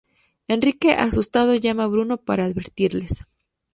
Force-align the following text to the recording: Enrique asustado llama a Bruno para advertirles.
Enrique 0.47 0.93
asustado 0.95 1.53
llama 1.53 1.83
a 1.83 1.87
Bruno 1.87 2.17
para 2.17 2.45
advertirles. 2.45 3.27